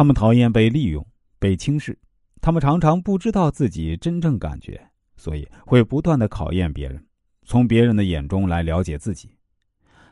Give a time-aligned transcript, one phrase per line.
[0.00, 1.06] 他们讨厌被利用、
[1.38, 1.98] 被轻视，
[2.40, 7.04] 他们常常不知道自己真正感觉，所以会不断的考验别人，
[7.42, 9.36] 从别人的眼中来了解自己。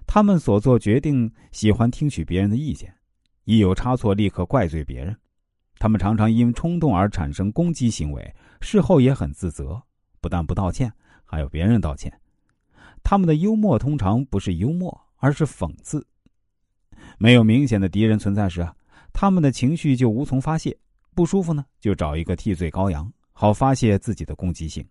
[0.06, 2.94] 他们所做决定喜欢听取别人的意见，
[3.44, 5.16] 一有差错立刻怪罪别人。
[5.78, 9.82] 他们常常因冲动而产生攻击行为，事后也很自责，
[10.20, 10.92] 不但不道歉，
[11.24, 12.12] 还有别人道歉。
[13.02, 16.06] 他们的幽默通常不是幽默，而是讽刺。
[17.16, 18.74] 没有明显的敌人存在时啊，
[19.12, 20.76] 他们的情绪就无从发泄，
[21.14, 24.86] 不舒服呢就找一个替罪羔羊，好发泄自己的攻击性。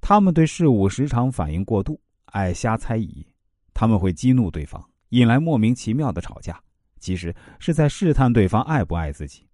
[0.00, 3.26] 他们对事物时常反应过度，爱瞎猜疑，
[3.74, 6.60] 他们会激怒对方，引来莫名其妙的吵架，
[7.00, 9.44] 其实是在试探对方爱不爱自己。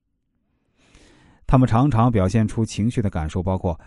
[1.47, 3.79] 他们常常表现出情绪的感受，包括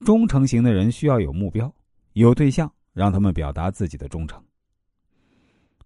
[0.00, 1.72] 忠诚型的人需要有目标、
[2.12, 4.42] 有对象，让他们表达自己的忠诚。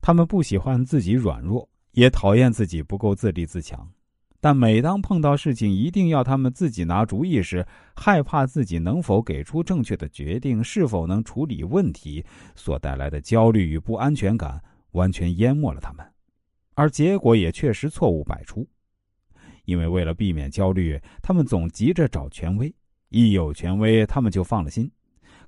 [0.01, 3.89] 他们不喜欢自己软弱，也讨厌自己不够自立自强，
[4.41, 16.05] 但每当碰到事情一定要他们自己拿主意时，害怕自己能否给出正确的决定，是否能处理问题所带来的焦虑与不安全感，完全淹没了他们，
[16.75, 18.69] 而结果也确实错误百出。
[19.65, 22.75] 因为为了避免焦虑，他们总急着找权威，
[23.09, 24.91] 一有权威，他们就放了心，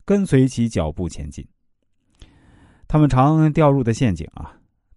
[0.07, 1.47] 跟随其脚步前进。
[2.89, 4.57] 他们常掉入的陷阱啊，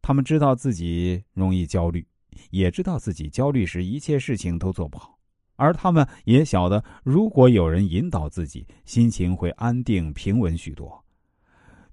[0.09, 2.03] 他们知道自己容易焦虑，
[2.49, 5.19] 也知道自己焦虑时一切事情都做不好，
[5.55, 11.05] 而他们也晓得，如果有人引导自己，心情会安定平稳许多。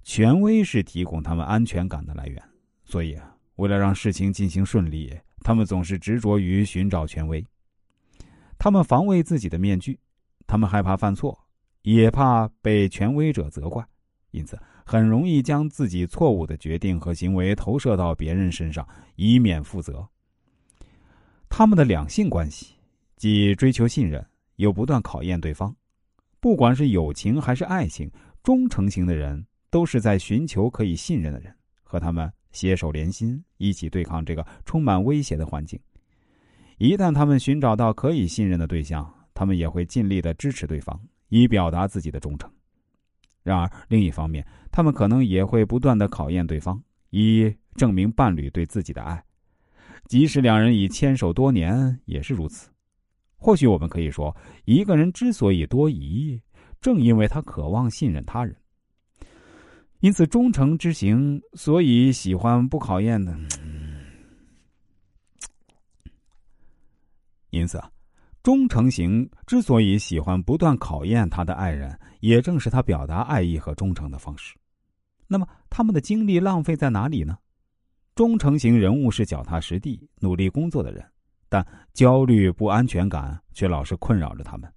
[0.02, 2.42] 权威是提供他们安全感的来源，
[2.86, 5.14] 所以啊，为了让事情进行顺利。
[5.44, 7.44] 他们总是执着于寻找权威，
[8.56, 10.00] 他们防卫自己的面具，
[10.46, 11.38] 他们害怕犯错，
[11.82, 13.86] 也怕被权威者责怪，
[14.36, 20.06] 因此很容易将自己错误的决定和行为投射到别人身上，以免负责。
[21.48, 22.74] 他们的两性关系
[23.16, 24.24] 既追求信任，
[24.56, 25.74] 又不断考验对方。
[26.38, 28.10] 不管是友情还是爱情，
[28.42, 32.30] 忠诚型的人都是在寻求可以信任的人，和他们。
[32.52, 35.78] 携手连心，一起对抗这个充满威胁的环境。
[36.78, 42.50] 一旦他们寻找到可以信任的对象，他们也会尽力的支持对方，以表达自己的忠诚。
[43.46, 49.22] 然而，另一方面，他们可能也会不断的考验对方，以证明伴侣对自己的爱。
[50.06, 52.68] 即使两人已牵手多年，也是如此。
[53.36, 56.42] 或许我们可以说，一个人之所以多疑，
[56.80, 58.56] 正因为他渴望信任他人。
[60.00, 63.32] 因此，忠诚之行，所以喜欢不考验的。
[67.50, 67.88] 因此啊，
[68.46, 74.54] 忠诚型之所以喜欢不断考验他的爱人，也正是他表达爱意和忠诚的方式。
[75.26, 77.36] 那么，他们的精力浪费在哪里呢？
[78.14, 81.04] 忠诚型人物是脚踏实地、努力工作的人，
[81.48, 84.72] 但焦虑、不安全感却老是困扰着他们。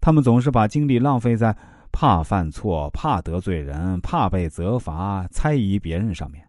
[0.00, 1.52] 他们总是把精力浪费在。
[1.90, 6.48] 怕犯错，怕得罪人，怕被责罚，猜疑别人上面，